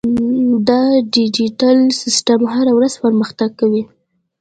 دا 0.67 0.81
ډیجیټل 1.13 1.77
سیستم 2.01 2.41
هره 2.53 2.71
ورځ 2.77 2.93
پرمختګ 3.03 3.49
کوي. 3.59 3.83